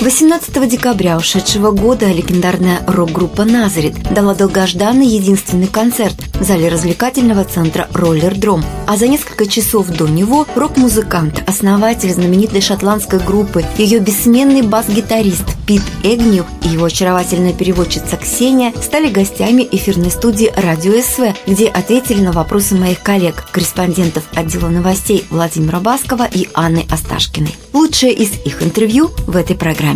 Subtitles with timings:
[0.00, 7.88] 18 декабря ушедшего года легендарная рок-группа «Назарит» дала долгожданный единственный концерт в зале развлекательного центра
[7.94, 8.64] «Роллер-Дром».
[8.86, 15.82] А за несколько часов до него рок-музыкант, основатель знаменитой шотландской группы, ее бессменный бас-гитарист Пит
[16.04, 22.30] Эгню и его очаровательная переводчица Ксения стали гостями эфирной студии «Радио СВ», где ответили на
[22.30, 27.54] вопросы моих коллег, корреспондентов отдела новостей Владимира Баскова и Анны Осташкиной.
[27.72, 29.87] Лучшее из их интервью в этой программе.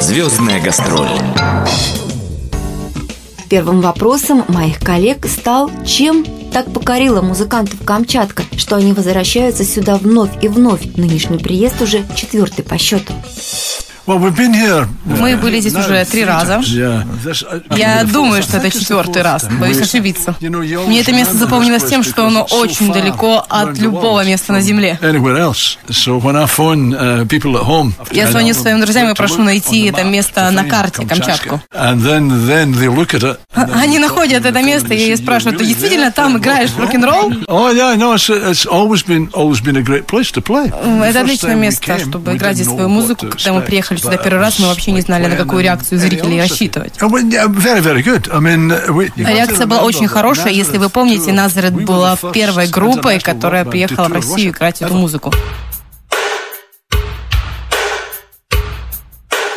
[0.00, 1.08] Звездная гастроль.
[3.48, 10.42] Первым вопросом моих коллег стал, чем так покорила музыкантов Камчатка, что они возвращаются сюда вновь
[10.42, 10.96] и вновь.
[10.96, 13.12] Нынешний приезд уже четвертый по счету.
[14.06, 16.60] Мы были здесь уже три раза.
[17.74, 19.46] Я думаю, что это четвертый раз.
[19.60, 20.34] Боюсь ошибиться.
[20.40, 24.98] Мне это место запомнилось тем, что оно очень далеко от любого места на Земле.
[28.10, 31.60] Я звоню своим друзьям и прошу найти это место на карте Камчатку.
[31.72, 37.32] Они находят это место и спрашивают, ты действительно там играешь в рок-н-ролл?
[41.04, 43.26] Это отличное место, чтобы играть здесь свою музыку.
[43.28, 46.40] Когда мы приехали приехали сюда первый раз, мы вообще не знали, на какую реакцию зрителей
[46.40, 46.94] рассчитывать.
[49.16, 50.52] Реакция была очень хорошая.
[50.52, 55.32] Если вы помните, Назарет была первой группой, которая приехала в Россию играть эту музыку.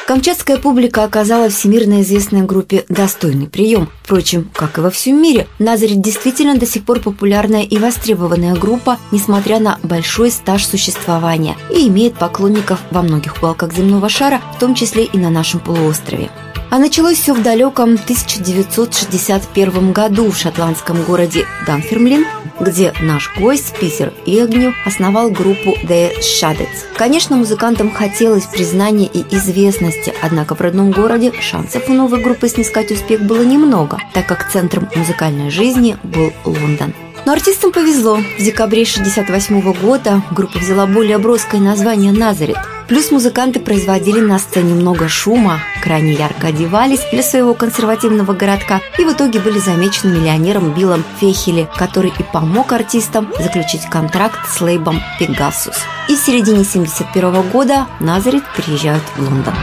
[0.08, 3.90] Камчатская публика оказала всемирно известной группе достойный прием.
[4.04, 9.00] Впрочем, как и во всем мире, Назарет действительно до сих пор популярная и востребованная группа,
[9.12, 14.76] несмотря на большой стаж существования, и имеет поклонников во многих уголках земного шара, в том
[14.76, 16.30] числе и на нашем полуострове.
[16.70, 22.26] А началось все в далеком 1961 году в шотландском городе Данфермлин,
[22.60, 26.68] где наш гость Питер Игню основал группу The Shadows.
[26.98, 32.92] Конечно, музыкантам хотелось признания и известности, однако в родном городе шансов у новой группы снискать
[32.92, 36.94] успех было немного, так как центром музыкальной жизни был Лондон.
[37.26, 38.18] Но артистам повезло.
[38.18, 42.58] В декабре 1968 года группа взяла более броское название «Назарет»,
[42.88, 49.04] Плюс музыканты производили на сцене много шума, крайне ярко одевались для своего консервативного городка и
[49.04, 55.02] в итоге были замечены миллионером Биллом Фехели, который и помог артистам заключить контракт с лейбом
[55.20, 55.76] «Пегасус».
[56.08, 59.54] И в середине 1971 года Назарит приезжают в Лондон.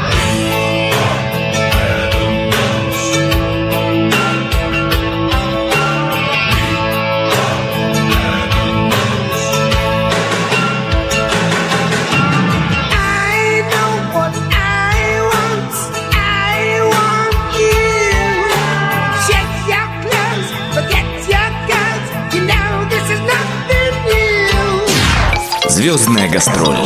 [25.84, 26.78] Звездная гастроль.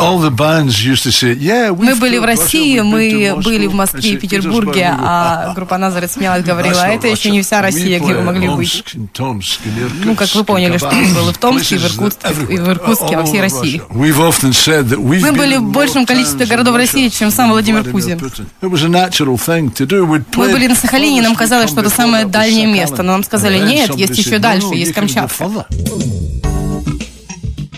[0.00, 6.80] Мы были в России, мы были в Москве и Петербурге, а группа Назарет смеялась, говорила,
[6.82, 8.84] а это еще не вся Россия, где вы могли быть.
[9.18, 13.16] Ну, как вы поняли, что мы были в Томске, и в Иркутске, и в Иркутске,
[13.18, 13.82] во всей России.
[13.90, 18.18] Мы были в большем количестве городов России, чем сам Владимир Путин.
[18.62, 23.58] Мы были на Сахалине, и нам казалось, что это самое дальнее место, но нам сказали,
[23.58, 25.66] нет, есть еще дальше, есть Камчатка.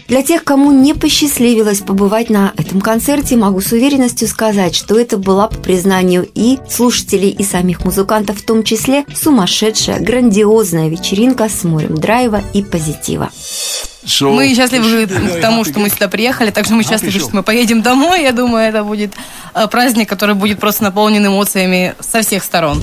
[0.08, 5.18] Для тех, кому не посчастливилось побывать на этом концерте, могу с уверенностью сказать, что это
[5.18, 11.62] была, по признанию и слушателей, и самих музыкантов в том числе, сумасшедшая, грандиозная вечеринка с
[11.62, 13.30] морем драйва и позитива.
[14.22, 18.22] Мы счастливы к тому, что мы сюда приехали, также мы счастливы, что мы поедем домой.
[18.22, 19.12] Я думаю, это будет
[19.54, 22.82] э, праздник, который будет просто наполнен эмоциями со всех сторон.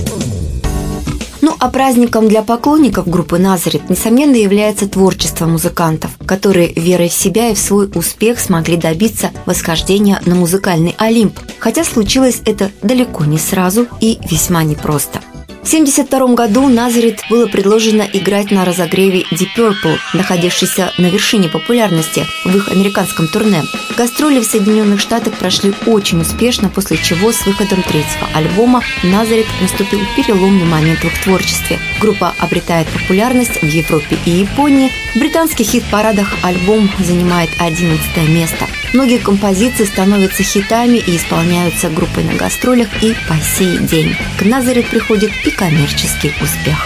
[1.46, 7.50] Ну а праздником для поклонников группы «Назарет» несомненно является творчество музыкантов, которые верой в себя
[7.50, 13.38] и в свой успех смогли добиться восхождения на музыкальный Олимп, хотя случилось это далеко не
[13.38, 15.20] сразу и весьма непросто.
[15.66, 22.24] В 1972 году Назарит было предложено играть на разогреве Deep Purple, находившейся на вершине популярности
[22.44, 23.64] в их американском турне.
[23.96, 29.98] Гастроли в Соединенных Штатах прошли очень успешно, после чего с выходом третьего альбома Назарит наступил
[30.14, 31.80] переломный момент в их творчестве.
[32.00, 34.92] Группа обретает популярность в Европе и Японии.
[35.16, 38.68] В британских хит-парадах альбом занимает 11 место.
[38.96, 44.16] Многие композиции становятся хитами и исполняются группой на гастролях и по сей день.
[44.38, 46.78] К назаре приходит и коммерческий успех.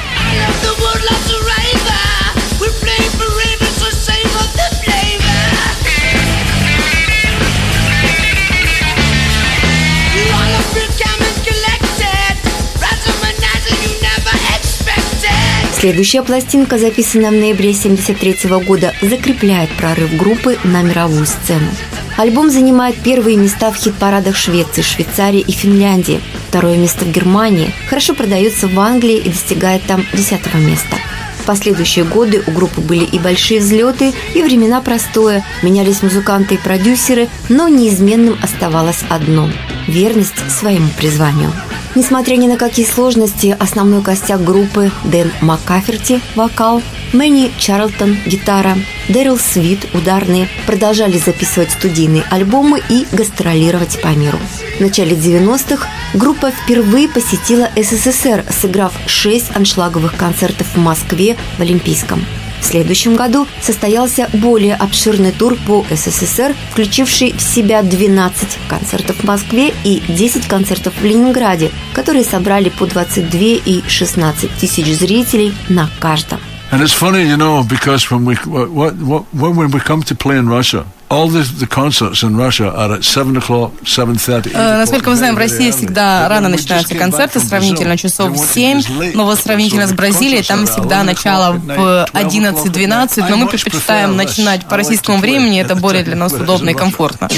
[15.79, 21.71] Следующая пластинка, записанная в ноябре 1973 года, закрепляет прорыв группы на мировую сцену.
[22.17, 26.21] Альбом занимает первые места в хит-парадах Швеции, Швейцарии и Финляндии.
[26.49, 27.73] Второе место в Германии.
[27.89, 30.97] Хорошо продается в Англии и достигает там десятого места.
[31.41, 35.45] В последующие годы у группы были и большие взлеты, и времена простое.
[35.63, 39.49] Менялись музыканты и продюсеры, но неизменным оставалось одно–
[39.87, 41.53] верность своему призванию.
[41.95, 48.77] Несмотря ни на какие сложности, основной костяк группы Дэн Маккаферти– вокал, Мэнни Чарлтон– гитара,
[49.09, 54.39] Дэрил Свит– ударные– продолжали записывать студийные альбомы и гастролировать по миру.
[54.79, 62.25] В начале 90-х группа впервые посетила СССР, сыграв шесть аншлаговых концертов в Москве в Олимпийском.
[62.61, 69.25] В следующем году состоялся более обширный тур по СССР, включивший в себя 12 концертов в
[69.25, 75.91] Москве и 10 концертов в Ленинграде, которые собрали по 22 и 16 тысяч зрителей на
[75.99, 76.41] каждом.
[76.73, 80.37] And it's funny, you know, because when we what, what, when we come to play
[80.37, 84.55] in Russia, all the, the concerts in Russia are at 7 o'clock, 7.30.
[84.55, 89.25] Uh, насколько мы знаем, в России всегда рано начинаются концерты, сравнительно часов в 7, но
[89.25, 95.19] вот сравнительно с Бразилией, там всегда начало в 11-12, но мы предпочитаем начинать по российскому
[95.19, 97.29] времени, это более для нас удобно и комфортно.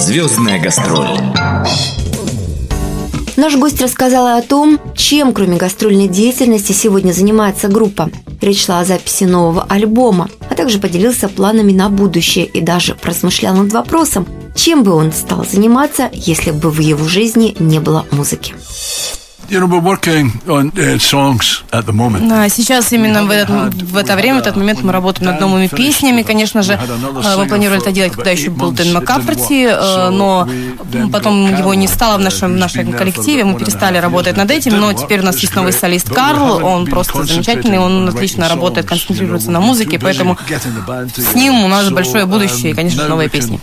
[0.00, 1.20] Звездная гастроль.
[3.38, 8.10] Наш гость рассказала о том, чем, кроме гастрольной деятельности, сегодня занимается группа.
[8.40, 13.54] Речь шла о записи нового альбома, а также поделился планами на будущее и даже размышлял
[13.54, 14.26] над вопросом,
[14.56, 18.54] чем бы он стал заниматься, если бы в его жизни не было музыки.
[19.50, 22.28] You know, we're working on uh, songs at the moment.
[22.28, 25.68] Да, сейчас именно в, этот, в это время, в этот момент мы работаем над новыми
[25.68, 26.20] песнями.
[26.20, 30.46] Конечно же, э, мы планировали это делать, когда еще был Дэн Маккаферти, э, но
[31.10, 34.92] потом его не стало в нашем, в нашем коллективе, мы перестали работать над этим, но
[34.92, 39.60] теперь у нас есть новый солист Карл, он просто замечательный, он отлично работает, концентрируется на
[39.60, 40.36] музыке, поэтому
[41.16, 43.58] с ним у нас большое будущее и, конечно, новые песни.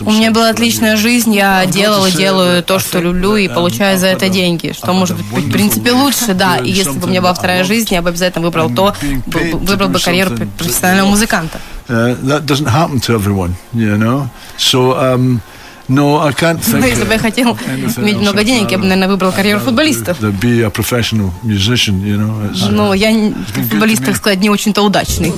[0.00, 4.06] У меня была отличная жизнь, я делал и делаю то, что люблю, и получаю за
[4.06, 6.58] это деньги деньги, что может быть в принципе лучше, да.
[6.58, 8.94] И если бы у меня была вторая жизнь, я бы обязательно выбрал то,
[9.26, 11.58] выбрал бы карьеру профессионального музыканта.
[11.88, 14.28] Uh, that doesn't happen to everyone, you know.
[14.58, 15.40] So, um,
[15.88, 16.84] no, I can't think.
[16.86, 17.56] Если бы я хотел
[17.96, 20.12] иметь много денег, я бы, наверное, выбрал карьеру футболиста.
[20.42, 22.70] Be a professional musician, you know.
[22.70, 23.32] Ну, я
[23.70, 25.32] футболист, так сказать, не очень-то удачный.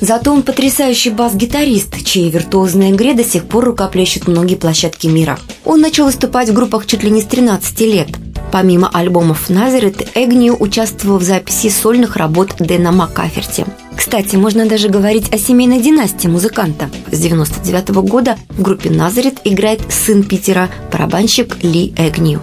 [0.00, 5.38] Зато он потрясающий бас-гитарист, чьей виртуозной игре до сих пор рукоплещут многие площадки мира.
[5.64, 8.08] Он начал выступать в группах чуть ли не с 13 лет.
[8.52, 13.66] Помимо альбомов Назарет, Эгнию участвовал в записи сольных работ Дэна Маккаферти.
[13.94, 16.88] Кстати, можно даже говорить о семейной династии музыканта.
[17.10, 22.40] С 99 -го года в группе Назарет играет сын Питера, барабанщик Ли Эгнию.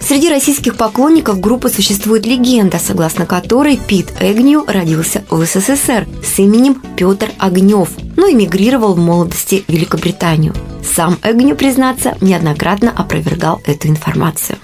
[0.00, 6.80] Среди российских поклонников группы существует легенда, согласно которой Пит Эгню родился в СССР с именем
[6.96, 10.54] Петр Огнев, но эмигрировал в молодости в Великобританию.
[10.94, 14.58] Сам Эгню, признаться, неоднократно опровергал эту информацию.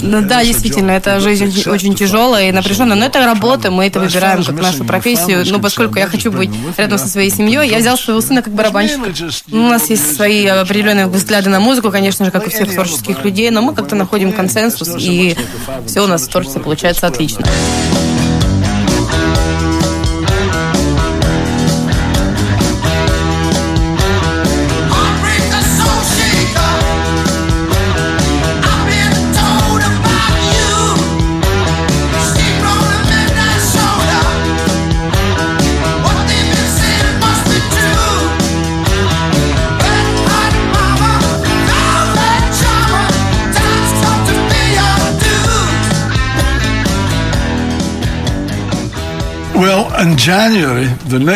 [0.00, 4.54] Да, действительно, это жизнь очень тяжелая и напряженная, но это работа, мы это выбираем как
[4.54, 5.44] нашу профессию.
[5.50, 9.12] Но поскольку я хочу быть рядом со своей семьей, я взял своего сына как барабанщика.
[9.50, 13.50] У нас есть свои определенные взгляды на музыку, конечно же, как у всех творческих людей,
[13.50, 15.36] но мы как-то находим консенсус, и
[15.86, 17.44] все у нас в творчестве получается отлично.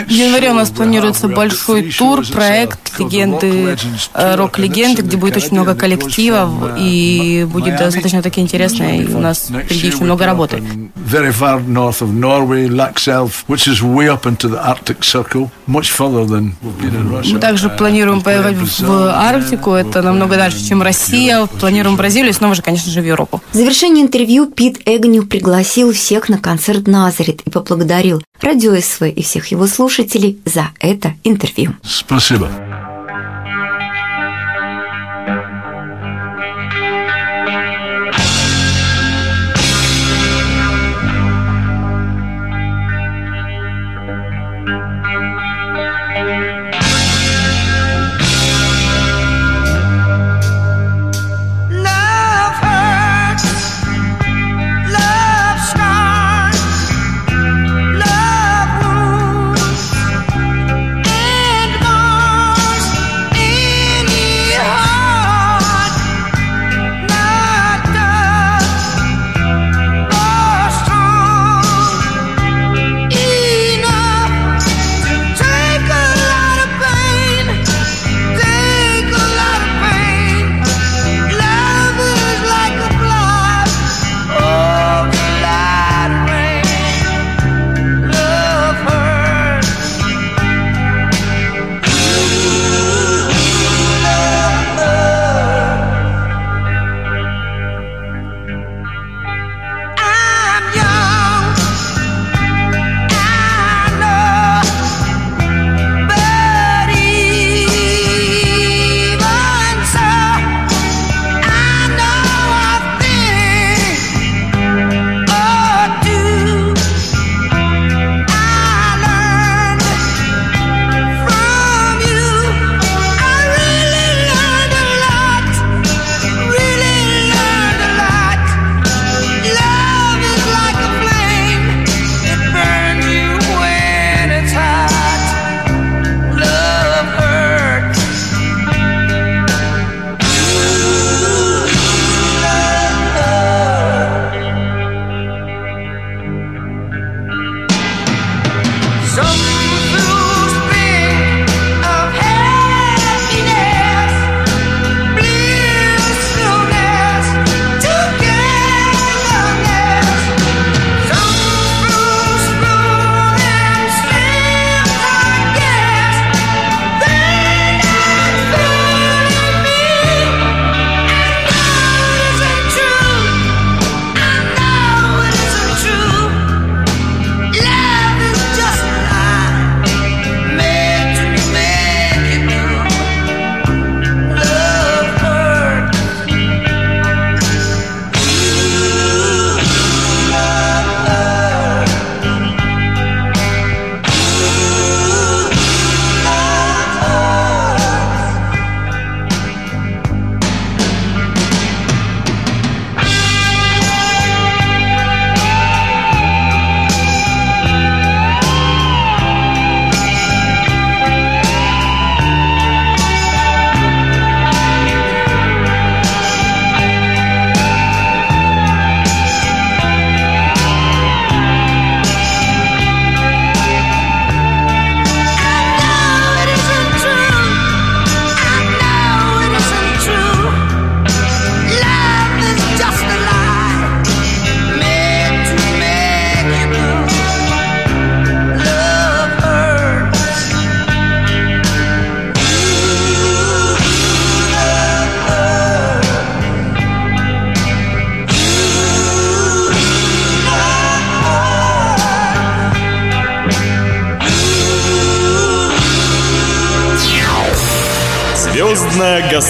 [0.07, 3.77] В январе у нас планируется большой тур, проект легенды,
[4.15, 9.49] э, рок-легенды, где будет очень много коллективов, и будет достаточно таки интересно, и у нас
[9.49, 10.63] впереди еще много работы.
[17.33, 22.55] Мы также планируем поехать в Арктику, это намного дальше, чем Россия, планируем Бразилию и снова
[22.55, 23.43] же, конечно же, в Европу.
[23.53, 29.23] В завершении интервью Пит Эгню пригласил всех на концерт Назарет и поблагодарил Радио СВ и
[29.23, 31.75] всех его слушателей за это интервью.
[31.83, 32.49] Спасибо.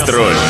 [0.08, 0.47] Гастроль.